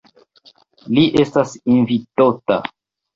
[0.97, 2.57] Li estas invitota.